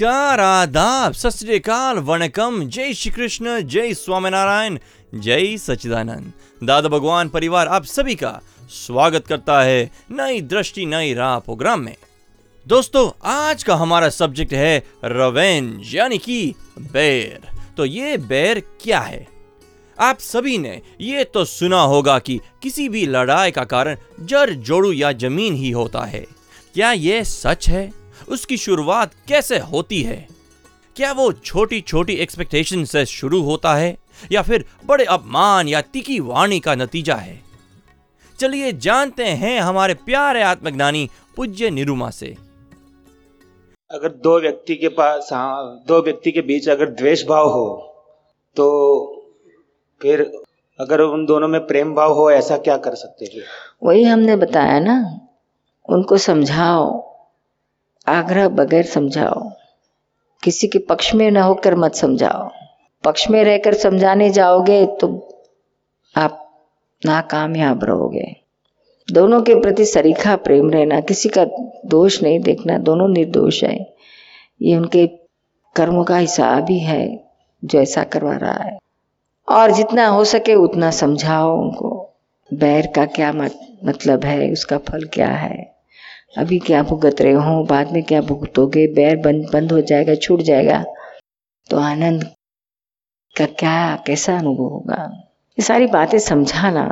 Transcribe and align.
नमस्कार, 0.00 0.40
आदाब 0.40 1.12
सत 1.12 1.98
वणकम। 1.98 2.62
जय 2.64 2.92
श्री 2.94 3.10
कृष्ण 3.10 3.60
जय 3.60 3.94
स्वामीनारायण, 3.94 4.78
जय 5.14 5.56
सचिदानंद 5.56 6.32
दादा 6.64 6.88
भगवान 6.88 7.28
परिवार, 7.28 7.68
आप 7.68 7.84
सभी 7.84 8.14
का 8.14 8.30
स्वागत 8.70 9.26
करता 9.26 9.60
है 9.62 9.90
नई 10.10 10.40
दृष्टि, 10.40 10.86
नई 10.86 11.14
राह 11.14 11.38
प्रोग्राम 11.38 11.80
में। 11.80 11.96
दोस्तों, 12.66 13.10
आज 13.24 13.62
का 13.62 13.74
हमारा 13.74 14.08
सब्जेक्ट 14.08 14.52
है 14.52 14.78
रवेंज 15.04 15.94
यानी 15.94 16.18
कि 16.18 16.54
बैर। 16.78 17.48
तो 17.76 17.84
ये 17.84 18.16
बैर 18.18 18.62
क्या 18.82 19.00
है? 19.00 19.26
आप 19.98 20.18
सभी 20.18 20.58
ने 20.58 20.80
ये 21.00 21.24
तो 21.24 21.44
सुना 21.44 21.80
होगा 21.82 22.18
कि 22.18 22.40
किसी 22.62 22.88
भी 22.88 23.06
लड़ाई 23.06 23.50
का 23.50 23.64
कारण 23.64 23.96
जड़, 24.20 24.50
जोड़ू 24.50 24.92
या 24.92 25.12
ज़मीन 25.12 25.54
ही 25.54 25.70
होता 25.70 26.04
है। 26.04 26.26
क्या 26.74 26.92
ये 26.92 27.24
सच 27.24 27.68
है? 27.68 27.97
उसकी 28.30 28.56
शुरुआत 28.56 29.12
कैसे 29.28 29.58
होती 29.58 30.02
है? 30.02 30.26
क्या 30.96 31.12
वो 31.12 31.32
छोटी 31.32 31.80
छोटी 31.80 32.12
एक्सपेक्टेशन 32.12 32.84
से 32.84 33.04
शुरू 33.06 33.42
होता 33.42 33.74
है 33.74 33.96
या 34.32 34.42
फिर 34.42 34.64
बड़े 34.86 35.04
अपमान 35.04 35.68
या 35.68 35.80
तिकी 35.80 36.18
वाणी 36.20 36.60
का 36.60 36.74
नतीजा 36.74 37.14
है? 37.14 37.40
चलिए 38.38 38.72
जानते 38.72 39.24
हैं 39.24 39.60
हमारे 39.60 39.94
प्यारे 39.94 40.42
आत्मज्ञानी 40.42 41.08
पूज्य 41.36 41.70
निरुमा 41.70 42.10
से। 42.10 42.36
अगर 43.90 44.08
दो 44.08 44.38
व्यक्ति 44.40 44.74
के 44.74 44.88
पास 44.88 45.28
हाँ 45.32 45.84
दो 45.88 46.00
व्यक्ति 46.02 46.32
के 46.32 46.40
बीच 46.40 46.68
अगर 46.68 46.90
द्वेष 46.90 47.26
भाव 47.26 47.48
हो 47.48 47.66
तो 48.56 48.66
फिर 50.02 50.20
अगर 50.80 51.00
उन 51.00 51.24
दोनों 51.26 51.48
में 51.48 51.60
प्रेम 51.66 51.94
भाव 51.94 52.12
हो 52.12 52.30
ऐसा 52.30 52.56
क्या 52.56 52.76
कर 52.76 52.94
सकते 52.94 53.24
हैं? 53.24 53.42
वही 53.82 54.04
हमने 54.04 54.36
बताया 54.36 54.78
ना 54.80 54.96
उनको 55.88 56.16
समझाओ। 56.18 57.07
आग्रह 58.08 58.48
बगैर 58.48 58.84
समझाओ। 58.84 59.50
किसी 60.42 60.68
के 60.68 60.78
पक्ष 60.78 61.14
में 61.14 61.30
न 61.30 61.36
होकर 61.36 61.74
मत 61.74 61.94
समझाओ। 61.94 62.48
पक्ष 63.04 63.30
में 63.30 63.44
रहकर 63.44 63.74
समझाने 63.74 64.30
जाओगे 64.30 64.86
तो 64.86 65.08
आप 66.16 66.44
नाकामयाब 67.06 67.84
रहोगे। 67.84 68.36
दोनों 69.08 69.42
के 69.42 69.54
प्रति 69.54 69.84
सरीखा 69.84 70.36
प्रेम 70.36 70.70
रहना 70.70 71.00
किसी 71.00 71.28
का 71.28 71.44
दोष 71.86 72.22
नहीं 72.22 72.40
देखना 72.40 72.78
दोनों 72.78 73.08
निर्दोष 73.08 73.64
है। 73.64 73.94
ये 74.62 74.76
उनके 74.76 75.06
कर्मों 75.76 76.04
का 76.04 76.16
हिसाब 76.16 76.70
ही 76.70 76.78
है 76.78 77.30
जो 77.64 77.80
ऐसा 77.80 78.04
करवा 78.04 78.36
रहा 78.36 78.64
है। 78.64 78.78
और 79.48 79.70
जितना 79.70 80.06
हो 80.06 80.24
सके 80.24 80.54
उतना 80.54 80.90
समझाओ 80.90 81.58
उनको। 81.60 82.16
बैर 82.54 82.86
का 82.96 83.04
क्या 83.06 83.32
मत, 83.32 83.58
मतलब 83.84 84.24
है 84.24 84.52
उसका 84.52 84.78
फल 84.78 85.04
क्या 85.04 85.28
है? 85.28 85.77
अभी 86.36 86.58
क्या 86.58 86.82
भुगत 86.82 87.20
रहे 87.20 87.32
हो? 87.32 87.62
बाद 87.64 87.92
में 87.92 88.02
क्या 88.02 88.20
भुगतोगे? 88.20 88.86
बैर 88.86 89.16
बंद 89.16 89.48
बंद 89.52 89.72
हो 89.72 89.80
जाएगा, 89.80 90.14
छूट 90.14 90.40
जाएगा। 90.40 90.84
तो 91.70 91.76
आनंद 91.76 92.24
का 93.36 93.46
क्या, 93.46 93.96
कैसा 94.06 94.38
अनुभव 94.38 94.64
होगा? 94.64 95.04
ये 95.58 95.62
सारी 95.62 95.86
बातें 95.86 96.18
समझाना। 96.18 96.84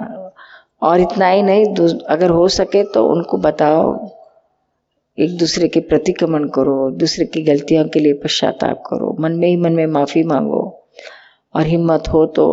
और 0.82 1.00
इतना 1.00 1.28
ही 1.28 1.42
नहीं 1.42 1.64
अगर 2.08 2.30
हो 2.30 2.48
सके 2.48 2.82
तो 2.84 3.06
उनको 3.08 3.38
बताओ। 3.38 4.08
एक 5.18 5.36
दूसरे 5.38 5.68
के 5.68 5.80
प्रतिक्रमण 5.80 6.48
करो 6.48 6.90
दूसरे 6.90 7.24
की 7.26 7.42
गलतियों 7.42 7.88
के 7.88 8.00
लिए 8.00 8.12
पश्चाताप 8.12 8.82
करो। 8.86 9.16
मन 9.20 9.32
में 9.32 9.48
ही 9.48 9.56
मन 9.56 9.72
में 9.72 9.86
माफ़ी 9.86 10.22
मांगो। 10.22 10.64
और 11.54 11.66
हिम्मत 11.66 12.08
हो 12.08 12.26
तो 12.26 12.46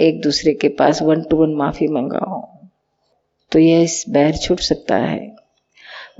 एक 0.00 0.20
दूसरे 0.22 0.54
के 0.54 0.68
पास 0.68 1.02
वन 1.02 1.22
टू 1.22 1.36
वन 1.36 1.54
माफ़ी 1.54 1.88
मंगाओ। 1.88 2.40
तो 3.52 3.58
यह 3.58 3.82
इस 3.82 4.04
बैर 4.08 4.36
छूट 4.36 4.60
सकता 4.60 4.96
है। 4.96 5.39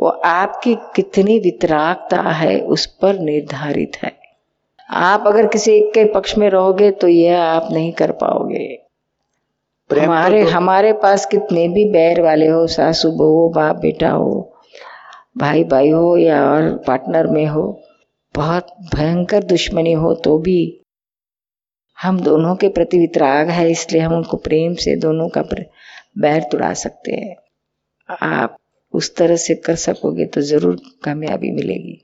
वो 0.01 0.09
आपकी 0.09 0.75
कितनी 0.95 1.39
वितरागता 1.39 2.21
है 2.33 2.61
उस 2.69 2.87
पर 3.03 3.19
निर्धारित 3.21 3.97
है। 4.03 4.13
आप 4.89 5.27
अगर 5.27 5.47
किसी 5.47 5.73
एक 5.73 5.93
के 5.95 6.05
पक्ष 6.13 6.37
में 6.39 6.49
रहोगे 6.51 6.91
तो 6.93 7.09
यह 7.09 7.41
आप 7.41 7.69
नहीं 7.73 7.93
कर 7.93 8.13
पाओगे। 8.23 8.79
हमारे 9.91 10.43
तो 10.45 10.51
हमारे 10.51 10.93
पास 11.03 11.27
कितने 11.27 11.69
भी 11.69 11.85
बैर 11.91 12.21
वाले 12.23 12.47
हो 12.47 12.67
सासू 12.67 13.11
बहू 13.13 13.49
बाप 13.49 13.77
बेटा 13.77 14.11
हो 14.11 14.33
भाई 15.39 15.65
भाई 15.65 15.91
हो 15.91 16.17
या 16.17 16.43
और 16.45 16.71
पार्टनर 16.87 17.27
में 17.27 17.47
हो 17.47 17.63
बहुत 18.35 18.67
भयंकर 18.95 19.45
दुश्मनी 19.45 19.93
हो 19.95 20.15
तो 20.15 20.37
भी 20.39 20.61
हम 21.99 22.21
दोनों 22.21 22.55
के 22.57 22.69
प्रति 22.69 22.99
वितराग 22.99 23.51
है 23.51 23.71
इसलिए 23.71 24.03
हम 24.03 24.15
उनको 24.15 24.37
प्रेम 24.39 24.75
से 24.77 24.97
दोनों 24.97 25.29
का 25.29 25.43
बैर 26.19 26.43
तुड़ा 26.43 26.73
सकते 26.75 27.13
हैं। 27.13 27.37
आप 28.09 28.57
उस 28.95 29.15
तरह 29.17 29.37
से 29.37 29.55
कर 29.57 29.75
सकोगे 29.77 30.25
तो 30.27 30.41
ज़रूर 30.43 30.81
कामयाबी 31.05 31.51
मिलेगी। 31.51 32.01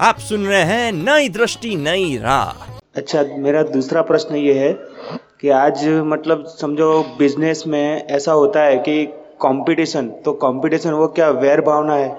आप 0.00 0.18
सुन 0.18 0.46
रहे 0.46 0.62
हैं 0.64 0.92
नई 0.92 1.28
दृष्टि 1.28 1.74
नई 1.76 2.16
राह। 2.18 2.66
अच्छा 2.96 3.22
मेरा 3.38 3.62
दूसरा 3.64 4.02
प्रश्न 4.02 4.36
ये 4.36 4.54
है 4.58 4.72
कि 5.40 5.48
आज 5.56 5.86
मतलब 6.06 6.44
समझो 6.60 7.02
बिज़नेस 7.18 7.64
में 7.66 8.06
ऐसा 8.06 8.32
होता 8.32 8.62
है 8.62 8.78
कि 8.78 9.04
कंपटीशन 9.42 10.08
तो 10.24 10.32
कंपटीशन 10.40 10.92
वो 10.92 11.06
क्या 11.08 11.28
वैर 11.30 11.60
भावना 11.60 11.94
है? 11.94 12.16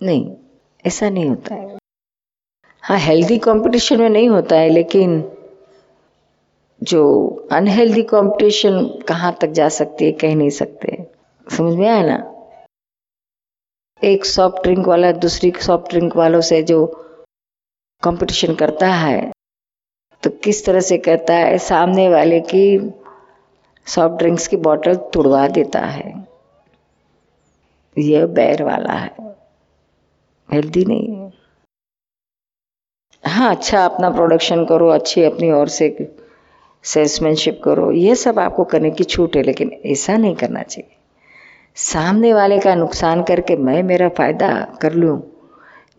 नहीं 0.00 0.30
ऐसा 0.84 1.08
नहीं 1.10 1.28
होता 1.28 1.54
है। 1.54 1.78
हाँ 2.82 2.98
हेल्दी 2.98 3.38
कंपटीशन 3.40 4.00
में 4.00 4.08
नहीं 4.08 4.28
होता 4.28 4.56
है 4.56 4.68
लेकिन 4.68 5.22
जो 6.82 7.02
अनहेल्दी 7.52 8.02
कंपटीशन 8.10 8.84
कहाँ 9.08 9.36
तक 9.40 9.50
जा 9.52 9.68
सकती 9.74 10.04
है 10.04 10.12
कह 10.12 10.34
नहीं 10.34 10.50
सकते। 10.52 11.04
समझ 11.46 11.74
में 11.74 11.88
आया 11.88 12.02
ना? 12.02 12.16
एक 14.02 14.24
सॉफ्ट 14.24 14.62
ड्रिंक 14.62 14.86
वाला 14.86 15.10
दूसरी 15.14 15.52
सॉफ्ट 15.60 15.90
ड्रिंक 15.90 16.16
वालों 16.16 16.40
से 16.40 16.62
जो 16.62 16.84
कंपटीशन 18.02 18.54
करता 18.54 18.88
है 18.88 19.30
तो 20.22 20.30
किस 20.44 20.64
तरह 20.66 20.80
से 20.80 20.98
करता 20.98 21.34
है, 21.34 21.58
सामने 21.58 22.08
वाले 22.08 22.40
की 22.52 22.78
सॉफ्ट 23.86 24.18
ड्रिंक्स 24.18 24.46
की 24.48 24.56
बॉटल 24.58 24.94
तुड़वा 25.14 25.46
देता 25.48 25.80
है। 25.80 26.12
यह 27.96 28.26
बैर 28.28 28.62
वाला 28.62 28.92
है 28.92 29.34
हेल्दी 30.48 30.84
नहीं 30.84 31.14
है। 31.16 31.32
हाँ 33.24 33.54
अच्छा 33.56 33.84
अपना 33.84 34.10
प्रोडक्शन 34.10 34.64
करो, 34.64 34.88
अच्छी 34.90 35.22
अपनी 35.24 35.50
ओर 35.52 35.68
से 35.68 35.88
सेल्समैनशिप 36.84 37.60
करो, 37.64 37.90
ये 37.92 38.14
सब 38.16 38.38
आपको 38.38 38.64
करने 38.64 38.90
की 38.90 39.04
छूट 39.06 39.36
है, 39.36 39.42
लेकिन 39.42 39.72
ऐसा 39.86 40.16
नहीं 40.16 40.34
करना 40.36 40.62
चाहिए। 40.62 40.95
सामने 41.76 42.34
वाले 42.34 42.58
का 42.58 42.74
नुकसान 42.74 43.22
करके 43.22 43.56
मैं 43.56 43.82
मेरा 43.82 44.08
फ़ायदा 44.08 44.76
कर 44.82 44.92
लूँ? 44.92 45.22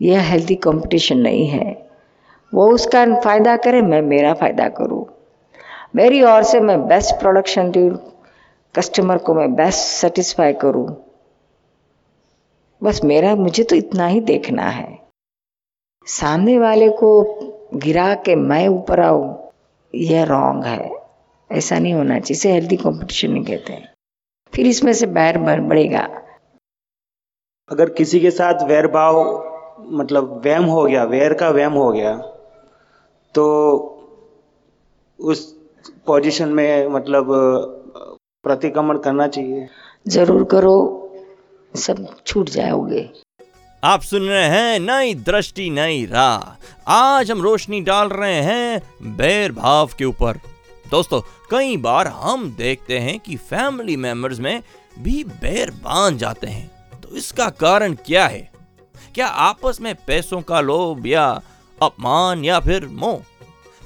यह 0.02 0.20
हेल्दी 0.20 0.54
कंपटीशन 0.54 1.18
नहीं 1.18 1.46
है। 1.46 1.90
वो 2.54 2.70
उसका 2.70 3.20
फ़ायदा 3.20 3.56
करे, 3.56 3.82
मैं 3.82 4.02
मेरा 4.02 4.34
फ़ायदा 4.34 4.68
करूँ। 4.68 5.06
मेरी 5.96 6.22
ओर 6.22 6.42
से 6.42 6.60
मैं 6.60 6.88
बेस्ट 6.88 7.14
प्रोडक्शन 7.14 7.70
दूँ 7.70 7.98
कस्टमर 8.76 9.18
को 9.18 9.34
मैं 9.34 9.54
बेस्ट 9.54 9.78
सेटिस्फाई 9.78 10.52
करूँ। 10.52 11.04
बस 12.82 13.04
मेरा, 13.04 13.36
मुझे 13.36 13.64
तो 13.64 13.76
इतना 13.76 14.06
ही 14.06 14.20
देखना 14.20 14.62
है। 14.62 14.98
सामने 16.06 16.58
वाले 16.58 16.88
को 16.88 17.24
गिरा 17.74 18.14
के 18.14 18.34
मैं 18.34 18.68
ऊपर 18.68 19.00
आऊँ, 19.00 19.50
यह 19.94 20.24
रॉन्ग 20.24 20.64
है। 20.64 20.90
ऐसा 21.52 21.78
नहीं 21.78 21.94
होना 21.94 22.18
चाहिए, 22.18 22.32
इसे 22.32 22.52
हेल्दी 22.52 22.76
कंपटीशन 22.76 23.30
नहीं 23.30 23.44
कहते 23.44 23.72
हैं। 23.72 23.97
फिर 24.52 24.66
इसमें 24.66 24.92
से 24.92 25.06
बैर 25.08 25.38
बढ़ेगा। 25.38 26.08
अगर 27.70 27.88
किसी 27.90 28.20
के 28.20 28.30
साथ 28.30 28.66
वैर 28.68 28.86
भाव 28.88 29.20
मतलब 29.92 30.40
वैम 30.44 30.64
हो 30.66 30.84
गया 30.84 31.04
वैर 31.06 31.34
का 31.34 31.48
वैम 31.50 31.72
हो 31.72 31.90
गया 31.92 32.16
तो 33.34 33.44
उस 35.18 35.44
पोजीशन 36.06 36.48
में 36.48 36.88
मतलब 36.88 37.26
प्रतिक्रमण 38.44 38.98
करना 38.98 39.26
चाहिए। 39.28 39.68
ज़रूर 40.08 40.44
करो 40.44 40.74
सब 41.74 42.06
छूट 42.26 42.48
जाओगे। 42.50 43.08
आप 43.82 44.00
सुन 44.02 44.22
रहे 44.22 44.44
हैं 44.44 44.78
नई 44.80 45.14
दृष्टि 45.26 45.68
नई 45.70 46.04
राह। 46.06 46.92
आज 46.92 47.30
हम 47.30 47.42
रोशनी 47.42 47.80
डाल 47.82 48.08
रहे 48.10 48.40
हैं 48.42 49.16
बैर 49.16 49.52
भाव 49.52 49.90
के 49.98 50.04
ऊपर। 50.04 50.40
दोस्तों, 50.90 51.20
कई 51.50 51.76
बार 51.76 52.06
हम 52.06 52.50
देखते 52.52 52.98
हैं 52.98 53.18
कि 53.20 53.36
फैमिली 53.36 53.96
मेंबर्स 53.96 54.38
में 54.38 54.62
भी 54.98 55.24
बैर 55.24 55.70
बाँध 55.70 56.18
जाते 56.18 56.46
हैं। 56.46 57.00
तो 57.00 57.16
इसका 57.16 57.48
कारण 57.50 57.94
क्या 57.94 58.26
है? 58.26 58.50
क्या 59.14 59.26
आपस 59.26 59.80
में 59.80 59.94
पैसों 59.94 60.42
का 60.42 60.60
लोभ 60.60 61.06
या 61.06 61.42
अपमान 61.82 62.44
या 62.44 62.60
फिर 62.60 62.86
मोह? 62.86 63.22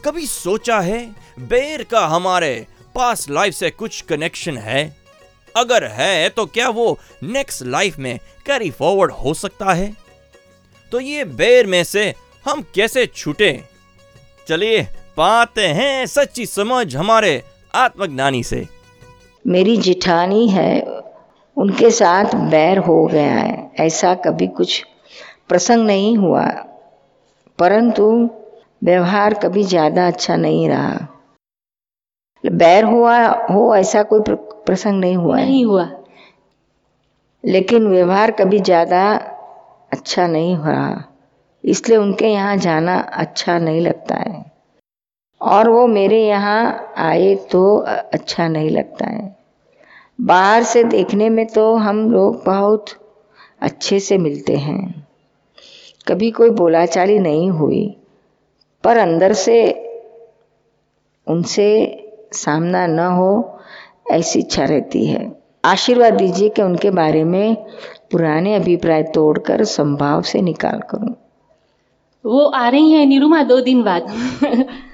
कभी 0.04 0.26
सोचा 0.26 0.80
है 0.80 1.14
बैर 1.38 1.82
का 1.82 2.06
हमारे 2.06 2.66
पास 2.94 3.30
लाइफ 3.30 3.54
से 3.54 3.70
कुछ 3.70 4.00
कनेक्शन 4.00 4.56
है? 4.56 4.96
अगर 5.56 5.84
है 5.84 6.28
तो 6.28 6.46
क्या 6.46 6.68
वो 6.68 6.98
नेक्स्ट 7.22 7.62
लाइफ 7.62 7.98
में 7.98 8.18
कैरी 8.46 8.70
फॉरवर्ड 8.70 9.12
हो 9.12 9.34
सकता 9.34 9.72
है? 9.72 9.96
तो 10.92 11.00
ये 11.00 11.24
बैर 11.24 11.66
में 11.66 11.84
से 11.84 12.14
हम 12.48 12.62
कैसे 12.74 13.06
छूटे? 13.06 13.64
चलिए 14.48 14.88
पाते 15.16 15.66
हैं 15.68 16.06
सच्ची 16.06 16.46
समझ 16.46 16.96
हमारे 16.96 17.42
आत्मज्ञानी 17.74 18.42
से। 18.42 18.66
मेरी 19.44 19.76
जिठानी 19.78 20.46
है 20.48 20.80
उनके 21.56 21.90
साथ 21.90 22.34
बैर 22.50 22.78
हो 22.78 23.04
गया 23.06 23.32
है 23.32 23.70
ऐसा 23.80 24.14
कभी 24.24 24.46
कुछ 24.58 24.82
प्रसंग 25.48 25.86
नहीं 25.86 26.16
हुआ 26.16 26.44
परंतु 27.58 28.06
व्यवहार 28.84 29.34
कभी 29.34 29.62
ज़्यादा 29.64 30.06
अच्छा 30.06 30.36
नहीं 30.36 30.68
रहा। 30.68 31.08
बैर 32.44 32.84
हुआ 32.84 33.18
हो 33.50 33.74
ऐसा 33.76 34.02
कोई 34.02 34.20
प्रसंग 34.66 35.00
नहीं 35.00 35.16
हुआ 35.16 35.36
नहीं 35.36 35.64
हुआ। 35.64 35.88
लेकिन 37.44 37.86
व्यवहार 37.86 38.30
कभी 38.30 38.58
ज़्यादा 38.60 39.02
अच्छा 39.92 40.26
नहीं 40.26 40.54
हो 40.56 40.64
रहा 40.64 41.04
इसलिए 41.64 41.98
उनके 41.98 42.28
यहाँ 42.28 42.56
जाना 42.58 42.98
अच्छा 42.98 43.58
नहीं 43.58 43.80
लगता 43.80 44.16
है। 44.18 44.51
और 45.42 45.68
वो 45.68 45.86
मेरे 45.86 46.26
यहाँ 46.26 46.92
आए 46.96 47.34
तो 47.34 47.76
अच्छा 48.12 48.48
नहीं 48.48 48.70
लगता 48.70 49.06
है। 49.06 49.36
बाहर 50.20 50.62
से 50.62 50.84
देखने 50.84 51.28
में 51.28 51.46
तो 51.46 51.74
हम 51.74 52.10
लोग 52.10 52.44
बहुत 52.46 52.84
अच्छे 53.62 54.00
से 54.00 54.18
मिलते 54.18 54.56
हैं। 54.56 55.08
कभी 56.08 56.30
कोई 56.30 56.50
बोलाचाली 56.50 57.18
नहीं 57.18 57.50
हुई, 57.50 57.96
पर 58.84 58.96
अंदर 58.96 59.32
से 59.32 59.72
उनसे 61.26 61.68
सामना 62.32 62.86
न 62.86 62.98
हो, 62.98 63.58
ऐसी 64.10 64.38
इच्छा 64.38 64.64
रहती 64.64 65.06
है। 65.06 65.42
आशीर्वाद 65.64 66.14
दीजिए 66.14 66.48
कि 66.48 66.62
उनके 66.62 66.90
बारे 66.90 67.24
में 67.24 67.56
पुराने 68.10 68.54
अभिप्राय 68.54 69.02
तोड़कर 69.02 69.64
संभाव 69.64 70.22
से 70.22 70.42
निकाल 70.42 70.80
करूँ। 70.90 71.14
वो 72.26 72.44
आ 72.44 72.68
रही 72.68 72.92
हैं, 72.92 73.06
निरुमा, 73.06 73.42
दो 73.42 73.60
दिन 73.60 73.82
बाद। 73.82 74.06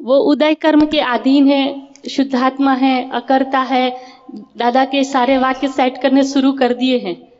वो 0.00 0.16
उदय 0.16 0.54
कर्म 0.54 0.86
के 0.86 1.00
अधीन 1.00 1.46
है, 1.48 1.88
शुद्धात्मा 2.10 2.72
है, 2.72 3.10
अकर्ता 3.10 3.58
है, 3.58 3.96
दादा 4.34 4.84
के 4.84 5.04
सारे 5.04 5.38
वाक्य 5.38 5.68
सेट 5.68 6.02
करने 6.02 6.24
शुरू 6.24 6.52
कर 6.52 6.74
दिए 6.74 6.98
हैं। 6.98 7.32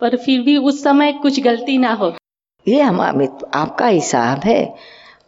पर 0.00 0.16
फिर 0.16 0.40
भी 0.40 0.56
उस 0.56 0.82
समय 0.82 1.12
कुछ 1.12 1.40
गलती 1.40 1.78
ना 1.78 1.92
हो। 1.92 2.12
ये 2.68 2.82
हमारे 2.82 3.28
आपका 3.54 3.86
हिसाब 3.86 4.38
है 4.38 4.74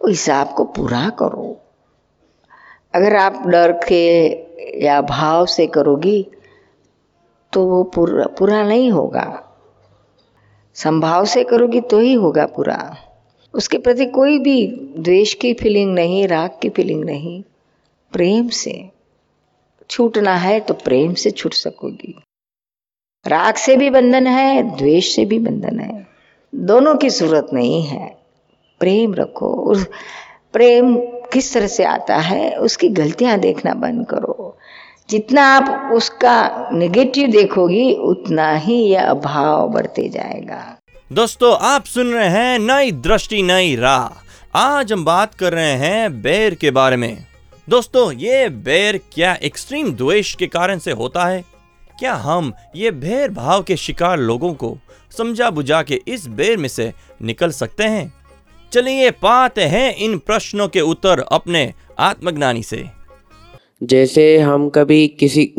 हिसाब 0.09 0.55
को 0.57 0.65
पूरा 0.65 1.09
करो। 1.09 1.57
अगर 2.95 3.17
आप 3.17 3.47
डर 3.47 3.73
के 3.73 4.27
या 4.85 5.01
भाव 5.01 5.47
से 5.47 5.67
करोगी 5.67 6.27
तो 7.53 7.67
वो 7.67 7.83
पूरा 7.85 8.27
पूरा 8.27 8.63
नहीं 8.63 8.91
होगा। 8.91 9.43
संभाव 10.75 11.25
से 11.25 11.45
करोगी 11.45 11.81
तो 11.81 11.99
ही 11.99 12.13
होगा 12.13 12.47
पूरा। 12.47 12.97
उसके 13.57 13.79
प्रति 13.79 14.07
कोई 14.07 14.39
भी 14.39 14.67
द्वेष 14.99 15.35
की 15.35 15.55
फीलिंग 15.55 15.95
नहीं, 15.95 16.29
राग 16.29 16.51
की 16.63 16.69
फीलिंग 16.69 17.05
नहीं, 17.05 17.43
प्रेम 18.13 18.49
से। 18.49 18.91
छूटना 19.91 20.35
है 20.35 20.61
तो 20.61 20.75
प्रेम 20.75 21.15
से 21.15 21.31
छूट 21.31 21.55
सकोगी। 21.55 22.23
राग 23.27 23.55
से 23.55 23.77
भी 23.77 23.91
बंधन 23.91 24.27
है, 24.27 24.77
द्वेष 24.77 25.15
से 25.15 25.25
भी 25.25 25.39
बंधन 25.39 25.81
है। 25.81 26.07
दोनों 26.55 26.97
की 26.97 27.09
ज़रूरत 27.09 27.47
नहीं 27.53 27.83
है। 27.83 28.19
प्रेम 28.81 29.15
रखो। 29.15 29.47
उस 29.47 29.87
प्रेम 30.53 30.97
किस 31.33 31.55
तरह 31.55 31.67
से 31.67 31.85
आता 31.85 32.17
है, 32.17 32.57
उसकी 32.57 32.89
गलतियाँ 32.89 33.39
देखना 33.39 33.75
बंद 33.75 34.07
करो। 34.07 34.59
जितना 35.11 35.43
आप 35.43 35.93
उसका 35.93 36.69
नेगेटिव 36.73 37.29
देखोगी, 37.29 37.95
उतना 37.95 38.57
ही 38.57 38.75
यह 38.75 39.07
अभाव 39.07 39.69
बढ़ते 39.69 40.09
जाएगा। 40.09 40.79
दोस्तों, 41.13 41.57
आप 41.61 41.85
सुन 41.85 42.13
रहे 42.13 42.29
हैं 42.29 42.59
नई 42.59 42.91
दृष्टि, 42.93 43.43
नई 43.43 43.77
राह। 43.77 44.59
आज 44.59 44.93
हम 44.93 45.05
बात 45.05 45.35
कर 45.35 45.53
रहे 45.53 45.73
हैं 45.73 46.23
बैर 46.23 46.55
के 46.55 46.71
बारे 46.71 46.97
में। 46.97 47.25
दोस्तों, 47.69 48.13
ये 48.13 48.49
बैर 48.49 48.99
क्या 49.13 49.35
एक्सट्रीम 49.35 49.93
द्वेष 49.93 50.35
के 50.35 50.47
कारण 50.47 50.79
से 50.79 50.91
होता 50.91 51.25
है? 51.25 51.45
क्या 51.99 52.15
हम 52.15 52.53
ये 52.77 52.91
भेद 52.91 53.35
भाव 53.35 53.63
के 53.63 53.77
शिकार 53.77 54.19
लोगों 54.19 54.53
को 54.55 54.77
समझा 55.19 55.51
बुझा 55.51 55.83
के 55.83 56.01
इस 56.09 56.27
बेर 56.27 56.57
में 56.57 56.69
से 56.69 56.93
निकल 57.23 57.51
सकते 57.51 57.85
हैं? 57.85 58.13
चलिए, 58.73 59.11
पाते 59.11 59.63
हैं 59.63 59.95
इन 59.97 60.19
प्रश्नों 60.19 60.69
के 60.69 60.81
उत्तर 60.81 61.21
अपने 61.21 61.73
आत्मज्ञानी 61.99 62.63
से। 62.63 62.85
जैसे 63.83 64.39
हम 64.39 64.69
कभी 64.69 65.07
किसी 65.09 65.53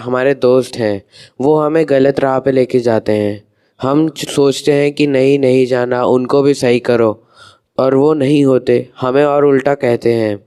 हमारे 0.00 0.34
दोस्त 0.34 0.76
हैं, 0.76 1.02
वो 1.40 1.60
हमें 1.60 1.84
गलत 1.88 2.20
राह 2.20 2.38
पे 2.38 2.52
लेके 2.52 2.80
जाते 2.80 3.12
हैं। 3.12 3.51
हम 3.82 4.08
सोचते 4.10 4.72
हैं 4.72 4.92
कि 4.92 5.06
नहीं 5.06 5.38
नहीं 5.38 5.64
जाना, 5.66 6.04
उनको 6.04 6.42
भी 6.42 6.54
सही 6.54 6.78
करो 6.80 7.10
और 7.78 7.94
वो 7.94 8.12
नहीं 8.14 8.44
होते, 8.44 8.88
हमें 9.00 9.24
और 9.24 9.44
उल्टा 9.44 9.74
कहते 9.76 10.12
हैं। 10.14 10.38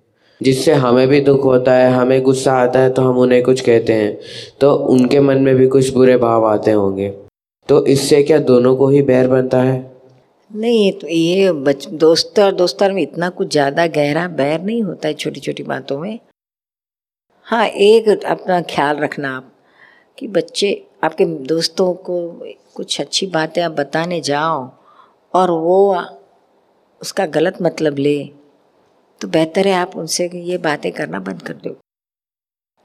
जिससे 0.41 0.73
हमें 0.75 1.07
भी 1.07 1.19
दुख 1.21 1.43
होता 1.43 1.73
है, 1.73 1.89
हमें 1.91 2.21
गुस्सा 2.23 2.53
आता 2.53 2.79
है 2.79 2.89
तो 2.89 3.01
हम 3.01 3.17
उन्हें 3.17 3.41
कुछ 3.43 3.61
कहते 3.61 3.93
हैं। 3.93 4.17
तो 4.61 4.73
उनके 4.73 5.19
मन 5.19 5.41
में 5.41 5.55
भी 5.55 5.67
कुछ 5.67 5.89
बुरे 5.93 6.17
भाव 6.17 6.45
आते 6.45 6.71
होंगे। 6.71 7.09
तो 7.69 7.85
इससे 7.85 8.21
क्या 8.23 8.39
दोनों 8.41 8.75
को 8.75 8.89
ही 8.89 9.01
बैर 9.01 9.27
बनता 9.27 9.61
है? 9.61 9.77
नहीं 10.51 10.91
तो 10.91 11.07
ये 11.07 11.51
बच 11.51 11.87
दोस्त 11.95 12.39
और 12.39 12.51
दोस्तर 12.55 12.91
में 12.91 13.01
इतना 13.01 13.29
कुछ 13.29 13.51
ज़्यादा 13.51 13.85
गहरा 13.89 14.27
बैर 14.27 14.61
नहीं 14.61 14.81
होता 14.83 15.07
है 15.07 15.13
छोटी 15.13 15.39
छोटी 15.39 15.63
बातों 15.63 15.99
में। 15.99 16.19
हाँ 17.47 17.65
एक 17.67 18.25
अपना 18.25 18.61
ख्याल 18.69 18.97
रखना 18.97 19.35
आप, 19.37 19.51
कि 20.17 20.27
बच्चे 20.27 20.71
आपके 21.03 21.25
दोस्तों 21.25 21.93
को 21.93 22.19
कुछ 22.75 22.99
अच्छी 23.01 23.27
बातें 23.27 23.61
आप 23.61 23.71
बताने 23.71 24.19
जाओ 24.21 24.69
और 25.33 25.51
वो 25.51 25.95
उसका 27.01 27.25
गलत 27.25 27.57
मतलब 27.61 27.97
ले 27.97 28.23
तो 29.21 29.27
बेहतर 29.27 29.67
है 29.67 29.73
आप 29.73 29.95
उनसे 29.97 30.29
ये 30.35 30.57
बातें 30.57 30.91
करना 30.91 31.19
बंद 31.19 31.41
कर 31.41 31.53
दो। 31.53 31.75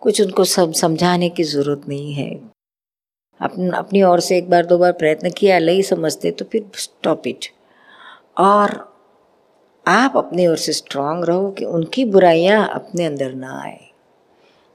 कुछ 0.02 0.20
उनको 0.20 0.44
सब 0.44 0.72
समझाने 0.72 1.28
की 1.28 1.44
ज़रूरत 1.44 1.88
नहीं 1.88 2.12
है। 2.14 2.30
अपन 3.40 3.70
अपनी 3.70 4.02
ओर 4.02 4.20
से 4.20 4.38
एक 4.38 4.50
बार 4.50 4.66
दो 4.66 4.78
बार 4.78 4.92
प्रयत्न 4.92 5.30
किया, 5.30 5.58
नहीं 5.58 5.82
समझते 5.82 6.30
तो 6.30 6.44
फिर 6.44 6.70
स्टॉप 6.74 7.26
इट 7.26 7.46
और 8.38 8.78
आप 9.86 10.16
अपनी 10.16 10.46
ओर 10.46 10.56
से 10.56 10.72
स्ट्रांग 10.72 11.24
रहो 11.24 11.50
कि 11.50 11.64
उनकी 11.64 12.04
बुराइयाँ 12.04 12.66
अपने 12.68 13.04
अंदर 13.04 13.34
ना 13.34 13.60
आए। 13.62 13.78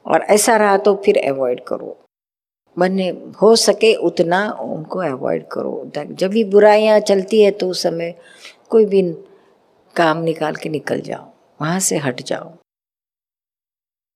और 0.06 0.22
ऐसा 0.22 0.56
रहा 0.56 0.78
तो 0.78 0.96
फिर 1.06 1.18
अवॉइड 1.30 1.64
करो। 1.64 1.98
बने, 2.78 3.08
हो 3.42 3.56
सके 3.56 3.94
उतना 3.96 4.50
उनको 4.52 5.00
अवॉइड 5.00 5.48
करो। 5.48 5.92
जब 5.98 6.30
भी 6.30 6.44
बुराइयाँ 6.44 7.00
चलती 7.00 7.42
है 7.42 7.52
तो 7.52 7.70
उस 7.70 7.84
समय 7.84 8.14
कोई 8.70 8.86
भी 8.86 9.02
काम 9.96 10.18
निकाल 10.18 10.56
के 10.56 10.70
निकल 10.70 11.02
जाओ, 11.02 11.26
वहाँ 11.62 11.80
से 11.80 11.98
हट 11.98 12.22
जाओ। 12.22 12.52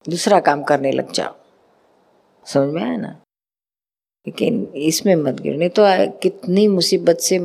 दूसरा 0.06 0.40
काम 0.40 0.64
करने 0.64 0.92
लग 0.92 1.12
जाओ। 1.12 1.36
समझ 2.46 2.74
में 2.74 2.82
आया 2.84 2.98
ना? 2.98 3.10
लेकिन 4.28 4.64
इसमें 4.76 5.16
मत 5.16 5.40
गिर। 5.42 5.56
नहीं 5.56 5.70
तो 5.70 5.84
कितनी 6.20 6.68
मुसीबत 6.68 7.18
से 7.18 7.38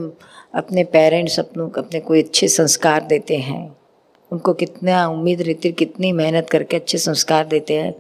अपने 0.55 0.85
पेरेंट्स 0.85 1.38
अपनों 1.41 1.69
को, 1.69 1.81
अपने 1.81 2.00
कोई 2.00 2.23
अच्छे 2.23 2.49
संस्कार 2.49 3.05
देते 3.05 3.37
हैं। 3.37 3.77
उनको 4.31 4.53
कितना 4.55 5.07
उम्मीद 5.09 5.43
रहती 5.43 5.73
कितनी 5.73 6.12
मेहनत 6.12 6.50
करके 6.50 6.77
अच्छे 6.77 6.99
संस्कार 6.99 7.47
देते 7.47 7.75
हैं। 7.75 7.95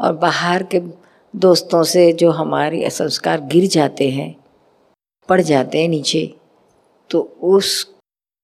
और 0.00 0.12
बाहर 0.16 0.62
के 0.64 0.80
दोस्तों 1.34 1.82
से 1.82 2.12
जो 2.12 2.30
हमारे 2.30 2.90
संस्कार 2.90 3.40
गिर 3.40 3.66
जाते 3.66 4.08
हैं 4.10 4.34
पड़ 5.28 5.40
जाते 5.40 5.80
हैं 5.80 5.88
नीचे 5.88 6.34
तो 7.10 7.20
उस 7.42 7.94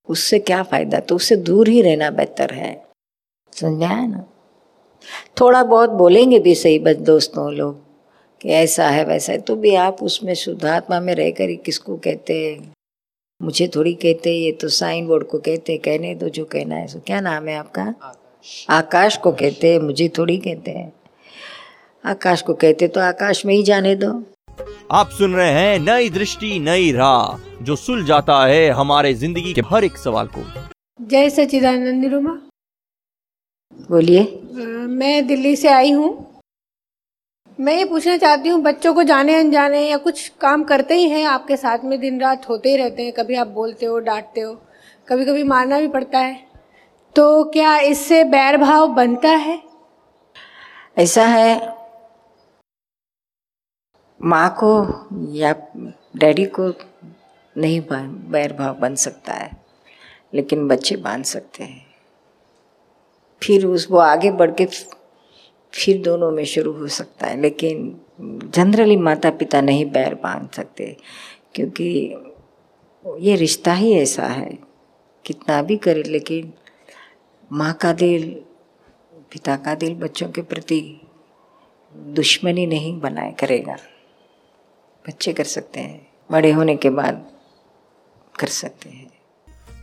उससे 0.08 0.38
क्या 0.38 0.62
फ़ायदा? 0.62 1.00
तो 1.00 1.16
उससे 1.16 1.36
दूर 1.36 1.68
ही 1.68 1.82
रहना 1.82 2.10
बेहतर 2.10 2.54
है। 2.54 2.86
समझ 3.52 3.82
आया 3.82 4.06
ना? 4.06 4.24
थोड़ा 5.40 5.62
बहुत 5.64 5.90
बोलेंगे 5.90 6.38
भी 6.38 6.54
सही 6.54 6.78
बस 6.78 6.96
दोस्तों 6.96 7.52
लोग 7.52 7.80
कि 8.40 8.48
ऐसा 8.48 8.88
है 8.88 9.04
वैसा 9.04 9.32
है 9.32 9.38
तो 9.38 9.56
भी 9.56 9.74
आप 9.74 10.02
उसमें 10.02 10.34
शुद्धात्मा 10.34 11.00
में 11.00 11.14
रहकर 11.14 11.48
ही 11.48 11.56
किसको 11.56 11.96
कहते 11.96 12.34
हैं? 12.46 12.72
मुझे 13.42 13.68
थोड़ी 13.68 13.94
कहते 13.94 14.32
ये 14.32 14.52
तो 14.52 14.68
साइन 14.68 15.06
बोर्ड 15.06 15.26
को 15.26 15.38
कहते 15.38 15.78
कहने 15.78 16.14
दो 16.14 16.28
जो 16.28 16.44
कहना 16.44 16.74
है 16.74 16.86
सो 16.86 17.00
क्या 17.06 17.20
नाम 17.20 17.48
है 17.48 17.56
आपका? 17.56 17.94
आकाश 18.70 19.16
को 19.16 19.32
कहते 19.32 19.72
हैं 19.72 19.80
मुझे 19.80 20.08
थोड़ी 20.08 20.36
कहते 20.38 20.70
हैं। 20.70 20.92
आकाश 22.06 22.42
को 22.42 22.54
कहते 22.54 22.88
तो 22.88 23.00
आकाश 23.00 23.44
में 23.46 23.54
ही 23.54 23.62
जाने 23.62 23.94
दो। 23.94 24.10
आप 24.92 25.10
सुन 25.10 25.34
रहे 25.34 25.50
हैं 25.50 25.78
नई 25.78 26.10
दृष्टि 26.10 26.58
नई 26.60 26.92
राह 26.92 27.64
जो 27.64 27.76
सुल 27.76 28.04
जाता 28.04 28.44
है 28.46 28.68
हमारे 28.70 29.12
ज़िंदगी 29.14 29.52
के 29.54 29.60
हर 29.70 29.84
एक 29.84 29.96
सवाल 29.96 30.26
को। 30.26 30.44
जय 31.00 31.30
सच्चिदानंद 31.30 32.00
निरुमा। 32.00 32.38
बोलिए। 33.90 34.22
मैं 34.88 35.26
दिल्ली 35.26 35.56
से 35.56 35.68
आई 35.68 35.90
हूँ। 35.90 36.10
मैं 37.58 37.76
ये 37.76 37.84
पूछना 37.84 38.16
चाहती 38.16 38.48
हूँ 38.48 38.60
बच्चों 38.62 38.94
को 38.94 39.02
जाने 39.02 39.34
अनजाने 39.34 39.80
या 39.80 39.96
कुछ 39.98 40.28
काम 40.40 40.64
करते 40.64 40.94
ही 40.94 41.08
हैं 41.10 41.24
आपके 41.26 41.56
साथ 41.56 41.84
में 41.84 41.98
दिन 42.00 42.20
रात 42.20 42.48
होते 42.48 42.70
ही 42.70 42.76
रहते 42.76 43.02
हैं 43.02 43.12
कभी 43.12 43.34
आप 43.34 43.46
बोलते 43.50 43.86
हो 43.86 43.98
डांटते 44.00 44.40
हो 44.40 44.52
कभी 45.08 45.24
कभी 45.24 45.42
मारना 45.44 45.80
भी 45.80 45.88
पड़ता 45.88 46.18
है। 46.18 46.40
तो 47.16 47.44
क्या 47.44 47.78
इससे 47.78 48.24
बैर 48.26 48.56
भाव 48.56 48.86
बनता 48.94 49.28
है? 49.28 49.62
ऐसा 50.98 51.24
है 51.26 51.75
माँ 54.20 54.48
को 54.62 54.70
या 55.34 55.52
डैडी 56.16 56.44
को 56.58 56.72
नहीं 57.56 57.80
बैर 58.30 58.52
भाव 58.52 58.74
बन 58.74 58.94
सकता 58.94 59.32
है, 59.32 59.50
लेकिन 60.34 60.66
बच्चे 60.68 60.96
बाँध 60.96 61.24
सकते 61.24 61.64
हैं। 61.64 61.84
फिर 63.42 63.66
उस, 63.66 63.86
वो 63.90 63.98
आगे 63.98 64.30
बढ़ 64.30 64.50
के 64.50 64.66
फिर 65.72 66.00
दोनों 66.02 66.30
में 66.30 66.44
शुरू 66.44 66.72
हो 66.72 66.86
सकता 66.88 67.26
है, 67.26 67.40
लेकिन 67.40 68.00
जनरली 68.54 68.96
माता 68.96 69.30
पिता 69.30 69.60
नहीं 69.60 69.84
बैर 69.90 70.14
बाँध 70.14 70.50
सकते, 70.50 70.96
क्योंकि 71.54 71.84
ये 73.04 73.36
रिश्ता 73.36 73.72
ही 73.72 73.92
ऐसा 73.92 74.26
है, 74.26 74.58
कितना 75.24 75.60
भी 75.62 75.76
करे, 75.76 76.02
लेकिन 76.02 76.52
माँ 77.50 77.72
का 77.72 77.92
दिल, 77.92 78.30
पिता 79.32 79.56
का 79.56 79.74
दिल 79.74 79.94
बच्चों 79.94 80.28
के 80.28 80.42
प्रति 80.42 80.80
दुश्मनी 81.94 82.66
नहीं 82.66 82.98
बनाए 83.00 83.32
करेगा। 83.32 83.76
बच्चे 85.08 85.32
कर 85.32 85.44
सकते 85.44 85.80
हैं 85.80 86.06
बड़े 86.32 86.52
होने 86.52 86.76
के 86.76 86.90
बाद 86.90 87.30
कर 88.38 88.46
सकते 88.46 88.90
हैं। 88.90 89.10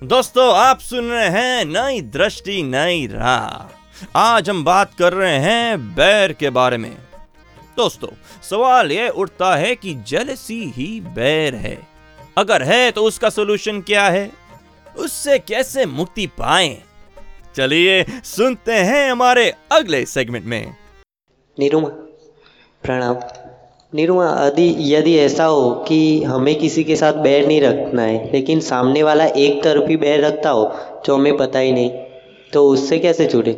दोस्तों 0.03 0.55
आप 0.55 0.79
सुन 0.79 1.09
रहे 1.09 1.29
हैं 1.29 1.65
नई 1.65 2.01
दृष्टि 2.01 2.63
नई 2.63 3.07
राह। 3.07 4.17
आज 4.17 4.49
हम 4.49 4.63
बात 4.63 4.93
कर 4.93 5.13
रहे 5.13 5.37
हैं 5.37 5.95
बैर 5.95 6.33
के 6.33 6.49
बारे 6.49 6.77
में। 6.77 6.97
दोस्तों 7.77 8.07
सवाल 8.49 8.91
ये 8.91 9.09
उठता 9.09 9.55
है 9.55 9.75
कि 9.75 9.93
जेलसी 9.93 10.63
ही 10.65 11.01
बैर 11.01 11.55
है। 11.55 11.87
अगर 12.37 12.63
है 12.63 12.91
तो 12.91 13.03
उसका 13.03 13.29
सोल्यूशन 13.29 13.81
क्या 13.81 14.07
है? 14.07 14.31
उससे 14.97 15.39
कैसे 15.39 15.85
मुक्ति 15.85 16.27
पाएँ? 16.27 16.81
चलिए 17.55 18.05
सुनते 18.23 18.73
हैं 18.73 19.11
हमारे 19.11 19.53
अगले 19.71 20.05
सेगमेंट 20.05 20.45
में। 20.45 20.75
निरुमा 21.59 21.89
प्रणाम। 22.83 23.42
निरुमा 23.93 24.27
यदि 24.45 24.65
यदि 24.87 25.15
ऐसा 25.19 25.45
हो 25.45 25.69
कि 25.87 26.23
हमें 26.23 26.53
किसी 26.55 26.83
के 26.83 26.95
साथ 26.95 27.13
बैर 27.23 27.45
नहीं 27.47 27.61
रखना 27.61 28.01
है, 28.01 28.29
लेकिन 28.33 28.59
सामने 28.61 29.03
वाला 29.03 29.25
एक 29.25 29.63
तरफी 29.63 29.97
बैर 29.97 30.23
रखता 30.25 30.49
हो, 30.49 30.71
जो 31.05 31.15
हमें 31.15 31.37
पता 31.37 31.59
ही 31.59 31.71
नहीं 31.71 31.89
तो 32.53 32.67
उससे 32.69 32.99
कैसे 32.99 33.25
छूटे 33.25 33.53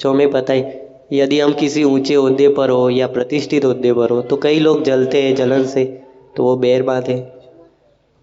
जो 0.00 0.10
हमें 0.10 0.30
पता 0.30 0.52
ही, 0.52 0.64
यदि 1.12 1.40
हम 1.40 1.52
किसी 1.52 1.84
ऊँचे 1.84 2.16
ओहदे 2.16 2.48
पर 2.48 2.70
हो 2.70 2.88
या 2.90 3.06
प्रतिष्ठित 3.08 3.64
ओहदे 3.64 3.92
पर 3.92 4.10
हो 4.10 4.20
तो 4.22 4.36
कई 4.36 4.58
लोग 4.58 4.82
जलते 4.84 5.22
हैं 5.22 5.34
जलन 5.34 5.64
से 5.66 5.84
तो 6.36 6.44
वो 6.44 6.56
बैर 6.56 6.82
बात 6.82 7.08
है 7.08 7.18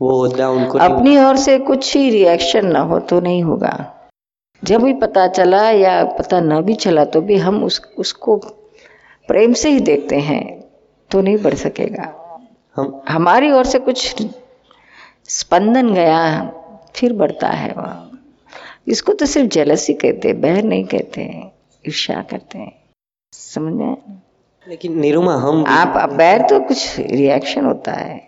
वो 0.01 0.11
ओहदा 0.13 0.49
उनको 0.49 0.79
अपनी 0.79 1.17
ओर 1.17 1.37
से 1.37 1.57
कुछ 1.59 1.95
ही 1.95 2.09
रिएक्शन 2.09 2.65
ना 2.67 2.79
हो 2.79 2.99
तो 2.99 3.19
नहीं 3.19 3.43
होगा। 3.43 3.73
जब 4.63 4.83
भी 4.83 4.93
पता 4.93 5.27
चला 5.27 5.69
या 5.71 6.03
पता 6.17 6.39
न 6.41 6.61
भी 6.61 6.73
चला 6.75 7.05
तो 7.05 7.21
भी 7.21 7.37
हम 7.37 7.63
उस, 7.63 7.81
उसको 7.97 8.35
प्रेम 9.29 9.53
से 9.53 9.69
ही 9.69 9.79
देखते 9.81 10.15
हैं। 10.17 10.52
तो 11.13 11.21
नहीं 11.21 11.37
बढ़ 11.43 11.53
सकेगा। 11.55 12.11
हम 12.77 13.01
हमारी 13.09 13.51
ओर 13.51 13.65
से 13.65 13.79
कुछ 13.81 14.23
स्पंदन 15.29 15.93
गया 15.93 16.19
फिर 16.95 17.13
बढ़ता 17.13 17.49
है 17.49 17.73
वह। 17.73 18.09
इसको 18.87 19.13
तो 19.13 19.25
सिर्फ़ 19.25 19.49
जेलसी 19.51 19.93
कहते 19.95 20.27
हैं 20.27 20.39
बहर 20.41 20.63
नहीं 20.63 20.85
कहते 20.85 21.21
हैं 21.21 21.51
ईर्ष्या 21.85 22.21
करते 22.31 22.57
हैं। 22.57 22.71
समझ 23.33 23.73
में 23.73 23.95
लेकिन 24.67 24.99
निरुमा 24.99 25.35
हम 25.37 25.63
आप 25.69 26.09
बैर 26.11 26.41
तो 26.49 26.59
कुछ 26.61 26.99
रिएक्शन 26.99 27.65
होता 27.65 27.91
है। 27.91 28.21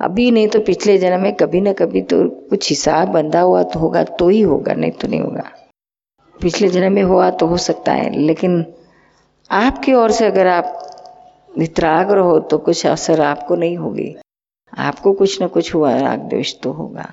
अभी 0.00 0.30
नहीं 0.30 0.48
तो 0.48 0.60
पिछले 0.60 0.96
जन्म 0.98 1.20
में 1.22 1.34
कभी 1.36 1.60
ना 1.60 1.72
कभी 1.72 2.02
तो 2.02 2.22
कुछ 2.50 2.68
हिसाब 2.68 3.08
बंधा 3.08 3.40
हुआ 3.40 3.62
तो 3.64 3.78
होगा 3.80 4.02
तो 4.04 4.28
ही 4.28 4.40
होगा 4.42 4.74
नहीं 4.74 4.90
तो 4.92 5.08
नहीं 5.08 5.20
होगा। 5.20 5.44
पिछले 6.36 6.68
जन्म 6.68 6.92
में 6.92 7.02
हुआ 7.02 7.30
तो 7.32 7.46
हो 7.46 7.56
सकता 7.58 7.92
है 7.92 8.10
लेकिन 8.16 8.64
आपकी 9.50 9.92
ओर 9.94 10.10
से 10.10 10.26
अगर 10.26 10.46
आप 10.46 10.91
नित्राग्र 11.58 12.18
हो 12.18 12.38
तो 12.40 12.58
कुछ 12.58 12.86
असर 12.86 13.20
आपको 13.20 13.56
नहीं 13.56 13.76
होगी। 13.76 14.14
आपको 14.72 15.12
कुछ 15.12 15.40
ना 15.40 15.46
कुछ 15.46 15.74
हुआ 15.74 15.94
राग 15.96 16.20
द्वेष 16.20 16.54
तो 16.62 16.72
होगा। 16.72 17.12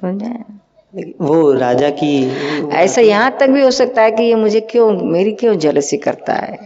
समझे? 0.00 0.34
वो 1.20 1.52
राजा 1.52 1.90
की 1.90 2.68
ऐसा 2.74 3.00
यहाँ 3.00 3.36
तक 3.40 3.48
भी 3.48 3.62
हो 3.62 3.70
सकता 3.70 4.02
है 4.02 4.10
कि 4.10 4.22
ये 4.22 4.34
मुझे 4.34 4.60
क्यों 4.60 4.90
मेरी 5.02 5.32
क्यों 5.32 5.54
जलसी 5.58 5.96
करता 5.96 6.34
है? 6.34 6.58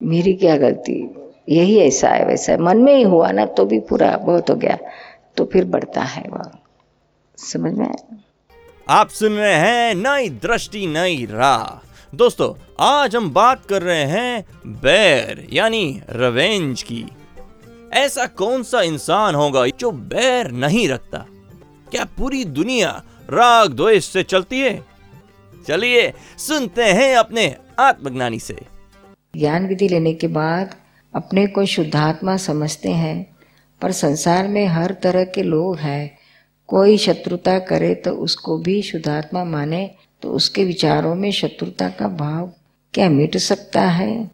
मेरी 0.00 0.34
क्या 0.34 0.56
गलती? 0.56 1.00
यही 1.48 1.78
ऐसा 1.78 2.08
है 2.08 2.24
वैसा 2.26 2.52
है। 2.52 2.58
मन 2.58 2.78
में 2.78 2.94
ही 2.94 3.02
हुआ 3.02 3.30
ना 3.30 3.46
तो 3.46 3.64
भी 3.64 3.80
पूरा 3.80 4.16
बहुत 4.16 4.50
हो 4.50 4.54
गया 4.56 4.78
तो 5.36 5.44
फिर 5.44 5.64
बढ़ता 5.64 6.02
है 6.02 6.24
वह 6.28 6.50
समझ 7.38 7.72
में? 7.72 7.94
आप 8.88 9.08
सुन 9.08 9.32
रहे 9.32 9.54
हैं 9.54 9.94
नई 9.94 10.28
दृष्टि 10.42 10.86
नई 10.86 11.26
राह। 11.30 11.87
दोस्तों, 12.14 12.74
आज 12.80 13.16
हम 13.16 13.30
बात 13.30 13.66
कर 13.66 13.82
रहे 13.82 14.04
हैं 14.04 14.44
बैर, 14.66 15.48
यानी 15.52 16.02
रवेंज 16.10 16.82
की। 16.82 17.04
ऐसा 17.92 18.26
कौन 18.26 18.62
सा 18.62 18.80
इंसान 18.82 19.34
होगा 19.34 19.66
जो 19.66 19.90
बैर 19.90 20.50
नहीं 20.50 20.88
रखता? 20.88 21.18
क्या 21.90 22.04
पूरी 22.04 22.44
दुनिया 22.44 23.02
राग 23.30 23.72
द्वेष 23.72 24.04
से 24.04 24.22
चलती 24.22 24.60
है? 24.60 24.84
चलिए 25.66 26.12
सुनते 26.38 26.84
हैं 26.84 27.16
अपने 27.16 27.56
आत्मज्ञानी 27.78 28.38
से। 28.38 28.56
ज्ञान 29.36 29.66
विधि 29.66 29.88
लेने 29.88 30.14
के 30.14 30.26
बाद 30.26 30.74
अपने 31.14 31.46
को 31.46 31.66
शुद्धात्मा 31.66 32.36
समझते 32.36 32.88
हैं, 32.88 33.36
पर 33.82 33.92
संसार 33.92 34.48
में 34.48 34.66
हर 34.66 34.96
तरह 35.02 35.24
के 35.24 35.42
लोग 35.42 35.76
हैं। 35.76 36.18
कोई 36.66 36.98
शत्रुता 36.98 37.58
करे 37.58 37.94
तो 37.94 38.10
उसको 38.10 38.58
भी 38.58 38.82
शुद्धात्मा 38.82 39.44
माने 39.44 39.94
तो 40.22 40.32
उसके 40.32 40.64
विचारों 40.64 41.14
में 41.14 41.30
शत्रुता 41.32 41.88
का 41.88 42.08
भाव 42.08 42.50
क्या 42.94 43.08
मिट 43.10 43.36
सकता 43.36 43.80
है? 43.80 44.30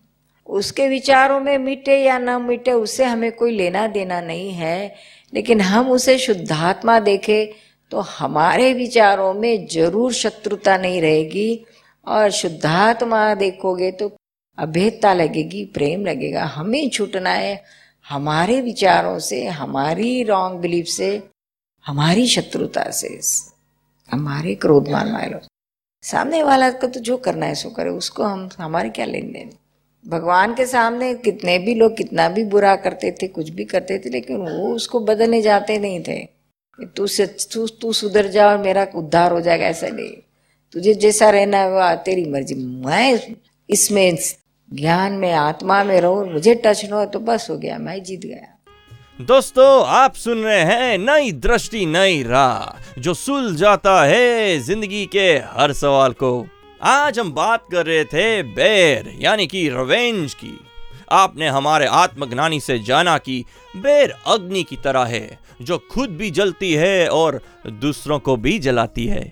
उसके 0.48 0.88
विचारों 0.88 1.40
में 1.40 1.56
मिटे 1.58 1.96
या 1.98 2.18
ना 2.18 2.38
मिटे 2.38 2.72
उससे 2.72 3.04
हमें 3.04 3.30
कोई 3.32 3.50
लेना 3.50 3.86
देना 3.86 4.20
नहीं 4.20 4.50
है। 4.50 4.94
लेकिन 5.32 5.60
हम 5.60 5.90
उसे 5.90 6.18
शुद्धात्मा 6.18 6.98
देखे 7.00 7.44
तो 7.90 8.00
हमारे 8.00 8.72
विचारों 8.74 9.32
में 9.34 9.66
ज़रूर 9.66 10.12
शत्रुता 10.12 10.76
नहीं 10.76 11.00
रहेगी। 11.02 11.64
और 12.06 12.30
शुद्धात्मा 12.30 13.34
देखोगे 13.34 13.90
तो 13.90 14.10
अभेदता 14.58 15.12
लगेगी, 15.14 15.64
प्रेम 15.64 16.04
लगेगा। 16.06 16.44
हमें 16.44 16.88
छूटना 16.90 17.30
है 17.30 17.62
हमारे 18.06 18.60
विचारों 18.60 19.18
से, 19.18 19.44
हमारी 19.46 20.22
रॉन्ग 20.22 20.60
बिलीफ 20.60 20.86
से, 20.86 21.22
हमारी 21.86 22.26
शत्रुता 22.26 22.90
से, 22.90 23.18
हमारे 24.10 24.54
क्रोधमान 24.54 25.12
मायलो 25.12 25.38
सामने 26.04 26.42
वाला 26.42 26.70
को 26.70 26.86
तो 26.86 27.00
जो 27.00 27.16
करना 27.16 27.46
है 27.46 27.54
सो 27.54 27.70
करे, 27.70 27.90
उसको 27.90 28.22
हम 28.22 28.48
हमारे 28.58 28.88
क्या 28.88 29.04
लेन 29.06 29.32
देन 29.32 29.50
भगवान 30.04 30.54
के 30.54 30.66
सामने 30.66 31.14
कितने 31.14 31.58
भी 31.58 31.74
लोग 31.74 31.96
कितना 31.96 32.28
भी 32.28 32.44
बुरा 32.44 32.74
करते 32.76 33.10
थे, 33.12 33.28
कुछ 33.28 33.48
भी 33.48 33.64
करते 33.64 33.98
थे, 33.98 34.10
लेकिन 34.10 34.36
वो 34.36 34.74
उसको 34.74 35.00
बदलने 35.00 35.40
जाते 35.42 35.78
नहीं 35.78 36.02
थे। 36.02 36.18
तू 36.96 37.06
से, 37.06 37.26
तू 37.26 37.66
तू 37.66 37.92
सुधर 37.92 38.26
जा 38.28 38.48
और 38.50 38.58
मेरा 38.58 38.86
उद्धार 38.94 39.32
हो 39.32 39.40
जाएगा, 39.40 39.66
ऐसा 39.66 39.88
नहीं। 39.88 40.10
तुझे 40.74 40.94
जैसा 40.94 41.30
रहना 41.30 41.58
है 41.58 41.70
वो 41.70 41.94
तेरी 42.04 42.24
मर्ज़ी। 42.30 42.54
मैं 42.54 43.18
इसमें 43.68 44.16
ज्ञान 44.68 45.12
में, 45.12 45.32
आत्मा 45.32 45.82
में 45.84 46.00
रहूँ, 46.00 46.32
मुझे 46.32 46.54
टच 46.54 46.84
न 46.84 46.92
हो 46.92 47.04
तो 47.06 47.20
बस 47.20 47.50
हो 47.50 47.56
गया, 47.58 47.78
मैं 47.78 48.02
जीत 48.02 48.20
गया। 48.20 48.53
दोस्तों, 49.20 49.84
आप 49.86 50.14
सुन 50.14 50.38
रहे 50.38 50.60
हैं 50.60 50.98
नई 50.98 51.30
दृष्टि, 51.32 51.84
नई 51.86 52.22
राह, 52.22 53.00
जो 53.00 53.12
सुल 53.14 53.54
जाता 53.56 54.02
है 54.04 54.58
ज़िंदगी 54.58 55.04
के 55.06 55.26
हर 55.50 55.72
सवाल 55.72 56.12
को। 56.12 56.46
आज 56.82 57.18
हम 57.18 57.32
बात 57.32 57.66
कर 57.72 57.86
रहे 57.86 58.04
थे 58.04 58.42
बेर, 58.42 59.12
यानी 59.18 59.46
कि 59.46 59.68
रवेंज 59.68 60.34
की। 60.34 60.58
आपने 61.12 61.48
हमारे 61.48 61.86
आत्मज्ञानी 61.86 62.60
से 62.60 62.78
जाना 62.78 63.16
कि 63.18 63.44
बेर 63.76 64.14
अग्नि 64.26 64.62
की 64.62 64.76
तरह 64.76 65.04
है, 65.04 65.38
जो 65.62 65.78
खुद 65.90 66.10
भी 66.10 66.30
जलती 66.30 66.74
है 66.74 67.08
और 67.08 67.40
दूसरों 67.68 68.18
को 68.18 68.36
भी 68.36 68.58
जलाती 68.58 69.06
है। 69.06 69.24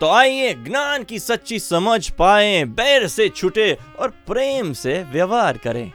तो 0.00 0.10
आइए 0.10 0.54
ज्ञान 0.54 1.04
की 1.04 1.18
सच्ची 1.18 1.58
समझ 1.58 2.10
पाए, 2.10 2.64
बैर 2.64 3.06
से 3.06 3.28
छुटे 3.28 3.76
और 3.98 4.08
प्रेम 4.08 4.72
से 4.72 5.02
व्यवहार 5.02 5.56
करें। 5.56 5.90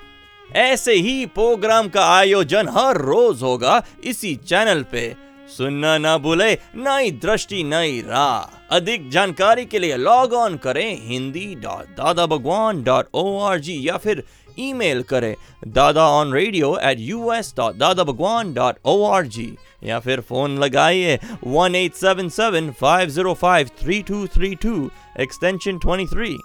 ऐसे 0.53 0.93
ही 0.93 1.25
प्रोग्राम 1.25 1.87
का 1.89 2.05
आयोजन 2.07 2.67
हर 2.69 2.97
रोज 3.01 3.41
होगा 3.43 3.83
इसी 4.03 4.35
चैनल 4.47 4.83
पे। 4.91 5.13
सुनना 5.57 5.97
ना 5.97 6.17
भूले, 6.17 6.53
नई 6.77 7.11
दृष्टि, 7.13 7.63
नई 7.63 8.01
राह। 8.05 8.75
अधिक 8.75 9.09
जानकारी 9.09 9.65
के 9.65 9.79
लिए 9.79 9.97
लॉग 9.97 10.33
ऑन 10.33 10.55
करें 10.57 11.07
Hindi 11.07 11.53
dot 11.55 11.89
Dada 11.97 12.25
Bhagwan 12.25 12.83
dot 12.83 13.07
O 13.13 13.39
R 13.39 13.59
G 13.59 13.77
या 13.87 13.97
फिर 13.97 14.23
ईमेल 14.59 15.03
करें 15.03 15.35
Dada 15.67 16.07
on 16.09 16.33
radio 16.33 16.75
at 16.83 16.99
U 16.99 17.31
S 17.33 17.53
dot 17.57 17.75
Dada 17.75 18.03
Bhagwan 18.03 18.53
dot 18.53 18.75
O 18.85 19.03
R 19.11 19.25
G 19.27 19.47
या 19.83 19.99
फिर 19.99 20.21
फ़ोन 20.29 20.57
लगाइए 20.59 21.19
one 21.43 21.75
eight 21.75 21.95
seven 21.95 22.29
seven 22.29 22.71
five 22.81 23.09
zero 23.09 23.33
five 23.41 23.69
three 23.81 24.01
two 24.07 24.25
three 24.35 24.53
two 24.63 24.89
extension 25.19 25.77
twenty 25.77 26.05
three 26.15 26.35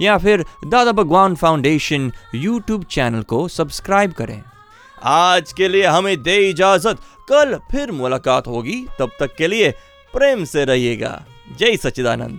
या 0.00 0.18
फिर 0.18 0.46
Dada 0.66 0.92
Bhagwan 0.92 1.34
foundation 1.34 2.12
YouTube 2.34 2.84
channel 2.84 3.22
को 3.22 3.48
subscribe 3.48 4.12
करें। 4.12 4.42
आज 5.04 5.52
के 5.52 5.68
लिए 5.68 5.86
हमें 5.86 6.22
दे 6.22 6.36
इजाज़त। 6.36 6.98
कल 7.28 7.60
फिर 7.70 7.92
मुलाकात 7.92 8.46
होगी। 8.46 8.86
तब 8.98 9.10
तक 9.20 9.36
के 9.36 9.46
लिए 9.46 9.70
प्रेम 10.12 10.44
से 10.44 10.64
रहिएगा। 10.64 11.22
जय 11.58 11.76
सच्चिदानंद। 11.76 12.38